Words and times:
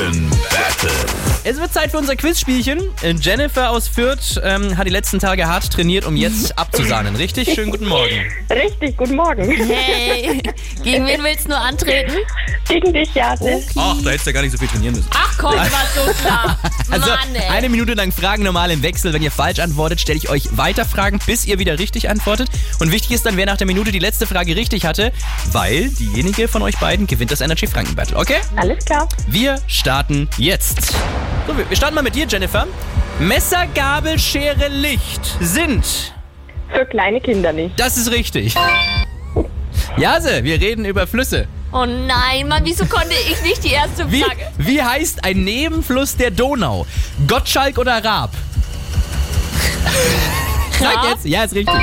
Franken 0.00 0.30
Battle. 0.30 0.49
Es 1.50 1.58
wird 1.58 1.72
Zeit 1.74 1.90
für 1.90 1.98
unser 1.98 2.14
Quizspielchen. 2.14 2.78
Äh, 3.02 3.14
Jennifer 3.20 3.70
aus 3.70 3.88
Fürth 3.88 4.40
ähm, 4.44 4.76
hat 4.76 4.86
die 4.86 4.92
letzten 4.92 5.18
Tage 5.18 5.48
hart 5.48 5.68
trainiert, 5.72 6.06
um 6.06 6.14
jetzt 6.14 6.56
abzusahnen, 6.58 7.16
richtig? 7.16 7.52
Schönen 7.52 7.72
guten 7.72 7.88
Morgen. 7.88 8.14
Richtig, 8.48 8.96
guten 8.96 9.16
Morgen. 9.16 9.50
Hey, 9.50 10.40
gegen 10.84 11.04
wen 11.08 11.24
willst 11.24 11.46
du 11.46 11.48
nur 11.48 11.58
antreten? 11.58 12.12
Gegen 12.68 12.92
dich, 12.92 13.12
Jase. 13.14 13.64
Ach, 13.74 13.96
da 14.00 14.10
hättest 14.10 14.26
du 14.26 14.30
ja 14.30 14.34
gar 14.34 14.42
nicht 14.42 14.52
so 14.52 14.58
viel 14.58 14.68
trainieren 14.68 14.94
müssen. 14.94 15.08
Ach 15.12 15.36
komm, 15.38 15.54
war 15.56 15.66
so 15.92 16.12
klar. 16.22 16.56
Also 16.88 17.10
Mann, 17.10 17.34
ey. 17.34 17.48
eine 17.48 17.68
Minute 17.68 17.94
lang 17.94 18.12
Fragen 18.12 18.44
normal 18.44 18.70
im 18.70 18.84
Wechsel. 18.84 19.12
Wenn 19.12 19.22
ihr 19.22 19.32
falsch 19.32 19.58
antwortet, 19.58 20.00
stelle 20.00 20.18
ich 20.18 20.30
euch 20.30 20.56
weiter 20.56 20.84
Fragen, 20.84 21.18
bis 21.26 21.46
ihr 21.46 21.58
wieder 21.58 21.80
richtig 21.80 22.08
antwortet. 22.08 22.48
Und 22.78 22.92
wichtig 22.92 23.10
ist 23.10 23.26
dann, 23.26 23.36
wer 23.36 23.46
nach 23.46 23.56
der 23.56 23.66
Minute 23.66 23.90
die 23.90 23.98
letzte 23.98 24.28
Frage 24.28 24.54
richtig 24.54 24.86
hatte, 24.86 25.10
weil 25.50 25.88
diejenige 25.88 26.46
von 26.46 26.62
euch 26.62 26.78
beiden 26.78 27.08
gewinnt 27.08 27.32
das 27.32 27.40
Energy 27.40 27.66
Franken 27.66 27.96
Battle, 27.96 28.16
okay? 28.16 28.36
Alles 28.54 28.84
klar. 28.84 29.08
Wir 29.26 29.60
starten 29.66 30.28
jetzt. 30.38 30.94
So, 31.46 31.56
wir 31.56 31.76
starten 31.76 31.94
mal 31.94 32.02
mit 32.02 32.14
dir, 32.14 32.26
Jennifer. 32.28 32.66
Messer, 33.18 33.66
Gabel, 33.74 34.18
Schere, 34.18 34.68
Licht 34.68 35.20
sind. 35.40 36.12
Für 36.72 36.86
kleine 36.86 37.20
Kinder 37.20 37.52
nicht. 37.52 37.78
Das 37.78 37.96
ist 37.96 38.10
richtig. 38.10 38.54
Jase, 39.96 40.44
wir 40.44 40.60
reden 40.60 40.84
über 40.84 41.06
Flüsse. 41.06 41.46
Oh 41.72 41.84
nein, 41.84 42.48
Mann, 42.48 42.62
wieso 42.64 42.84
konnte 42.86 43.14
ich 43.30 43.42
nicht 43.42 43.62
die 43.64 43.72
erste 43.72 44.10
Wie, 44.10 44.22
Frage? 44.22 44.40
wie 44.58 44.82
heißt 44.82 45.24
ein 45.24 45.44
Nebenfluss 45.44 46.16
der 46.16 46.30
Donau? 46.30 46.86
Gottschalk 47.28 47.78
oder 47.78 48.02
Raab? 48.04 48.30
Sag 50.80 51.04
jetzt. 51.10 51.26
Ja, 51.26 51.44
ist 51.44 51.54
richtig. 51.54 51.74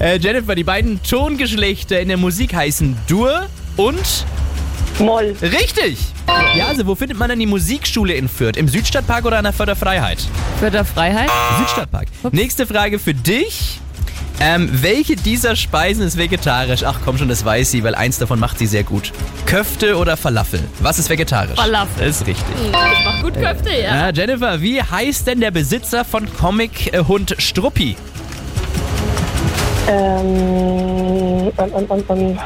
Äh, 0.00 0.16
Jennifer, 0.18 0.54
die 0.54 0.64
beiden 0.64 1.00
Tongeschlechter 1.02 2.00
in 2.00 2.08
der 2.08 2.16
Musik 2.16 2.54
heißen 2.54 2.96
Dur 3.06 3.46
und 3.76 4.24
Moll. 4.98 5.34
richtig. 5.42 5.98
Ja, 6.56 6.66
also 6.68 6.86
wo 6.86 6.94
findet 6.94 7.18
man 7.18 7.28
denn 7.28 7.38
die 7.38 7.46
Musikschule 7.46 8.14
in 8.14 8.28
Fürth? 8.28 8.56
Im 8.56 8.68
Südstadtpark 8.68 9.24
oder 9.24 9.38
an 9.38 9.44
der 9.44 9.52
Förderfreiheit? 9.52 10.18
Für 10.60 10.70
der 10.70 10.84
Freiheit? 10.84 11.30
Südstadtpark. 11.58 12.06
Nächste 12.32 12.66
Frage 12.66 12.98
für 12.98 13.14
dich. 13.14 13.80
Ähm, 14.40 14.68
welche 14.82 15.14
dieser 15.14 15.54
Speisen 15.54 16.04
ist 16.04 16.16
vegetarisch? 16.18 16.82
Ach 16.84 16.98
komm 17.04 17.18
schon, 17.18 17.28
das 17.28 17.44
weiß 17.44 17.70
sie, 17.70 17.84
weil 17.84 17.94
eins 17.94 18.18
davon 18.18 18.40
macht 18.40 18.58
sie 18.58 18.66
sehr 18.66 18.82
gut. 18.82 19.12
Köfte 19.46 19.96
oder 19.96 20.16
Falafel? 20.16 20.60
Was 20.80 20.98
ist 20.98 21.08
vegetarisch? 21.08 21.56
Falafel. 21.56 22.08
Ist 22.08 22.26
richtig. 22.26 22.44
Ich 22.64 22.72
mach 23.04 23.22
gut 23.22 23.34
Köfte, 23.34 23.70
ja. 23.70 24.08
Ja, 24.08 24.10
Jennifer, 24.10 24.60
wie 24.60 24.82
heißt 24.82 25.26
denn 25.28 25.40
der 25.40 25.52
Besitzer 25.52 26.04
von 26.04 26.26
Comic-Hund 26.36 27.36
Struppi? 27.38 27.96
Ähm, 29.88 31.52
und, 31.56 31.72
und, 31.72 31.90
und, 31.90 32.10
und. 32.10 32.38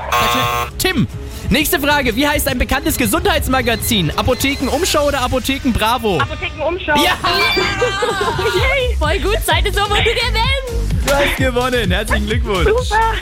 Tim. 0.92 1.06
Nächste 1.50 1.80
Frage. 1.80 2.14
Wie 2.16 2.26
heißt 2.26 2.48
ein 2.48 2.58
bekanntes 2.58 2.96
Gesundheitsmagazin? 2.96 4.10
Apotheken 4.16 4.68
Umschau 4.68 5.06
oder 5.06 5.20
Apotheken 5.20 5.72
Bravo? 5.72 6.18
Apothekenumschau. 6.18 6.94
Ja, 7.02 7.12
Voll 8.98 9.18
gut, 9.20 9.38
Zeit 9.44 9.66
ist 9.66 9.78
um 9.78 9.90
und 9.90 9.98
du 9.98 10.04
gewinnst. 10.04 10.67
Du 11.08 11.14
hast 11.14 11.36
gewonnen. 11.36 11.90
Herzlichen 11.90 12.26
Glückwunsch. 12.26 12.68
Super. 12.68 13.14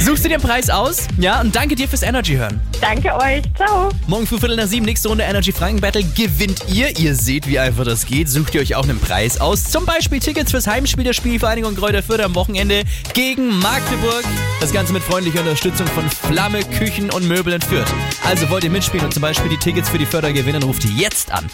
Suchst 0.00 0.24
du 0.24 0.28
den 0.28 0.40
Preis 0.40 0.70
aus? 0.70 1.06
Ja, 1.18 1.40
und 1.40 1.54
danke 1.54 1.74
dir 1.74 1.88
fürs 1.88 2.02
Energy 2.02 2.34
hören. 2.34 2.60
Danke 2.80 3.14
euch. 3.14 3.42
Ciao. 3.56 3.90
Morgen 4.06 4.26
früh 4.26 4.38
Viertel 4.38 4.56
nach 4.56 4.66
sieben, 4.66 4.86
nächste 4.86 5.08
Runde 5.08 5.24
Energy 5.24 5.52
Franken 5.52 5.80
Battle. 5.80 6.04
Gewinnt 6.16 6.62
ihr? 6.72 6.96
Ihr 6.98 7.14
seht, 7.14 7.46
wie 7.46 7.58
einfach 7.58 7.84
das 7.84 8.06
geht. 8.06 8.28
Sucht 8.28 8.54
ihr 8.54 8.60
euch 8.60 8.74
auch 8.74 8.84
einen 8.84 9.00
Preis 9.00 9.40
aus. 9.40 9.64
Zum 9.64 9.84
Beispiel 9.84 10.20
Tickets 10.20 10.50
fürs 10.50 10.66
Heimspiel 10.66 11.04
der 11.04 11.12
Spielvereinigung 11.12 11.74
Kräuter 11.74 12.02
Fürth 12.02 12.20
am 12.20 12.34
Wochenende 12.34 12.82
gegen 13.14 13.58
Magdeburg. 13.58 14.24
Das 14.60 14.72
Ganze 14.72 14.92
mit 14.92 15.02
freundlicher 15.02 15.40
Unterstützung 15.40 15.86
von 15.88 16.08
Flamme, 16.08 16.60
Küchen 16.78 17.10
und 17.10 17.26
Möbel 17.26 17.54
in 17.54 17.60
Fürth. 17.60 17.92
Also 18.24 18.48
wollt 18.50 18.64
ihr 18.64 18.70
mitspielen 18.70 19.06
und 19.06 19.12
zum 19.12 19.22
Beispiel 19.22 19.50
die 19.50 19.58
Tickets 19.58 19.88
für 19.88 19.98
die 19.98 20.06
Förder 20.06 20.32
gewinnen, 20.32 20.62
ruft 20.62 20.84
jetzt 20.84 21.32
an. 21.32 21.46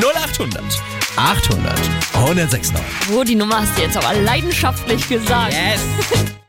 0800 0.00 0.62
800 1.16 1.78
1069. 2.14 2.74
Oh, 3.14 3.24
die 3.24 3.34
Nummer 3.34 3.60
hast 3.62 3.76
du 3.76 3.82
jetzt 3.82 3.96
aber 3.96 4.14
leidenschaftlich 4.38 5.08
gesagt. 5.08 5.52
Yes! 5.52 6.37